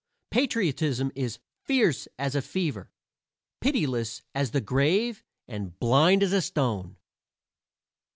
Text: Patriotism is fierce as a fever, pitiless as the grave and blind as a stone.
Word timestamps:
Patriotism 0.31 1.11
is 1.13 1.37
fierce 1.65 2.07
as 2.17 2.33
a 2.33 2.41
fever, 2.41 2.89
pitiless 3.59 4.23
as 4.33 4.49
the 4.49 4.59
grave 4.59 5.23
and 5.47 5.77
blind 5.77 6.23
as 6.23 6.33
a 6.33 6.41
stone. 6.41 6.97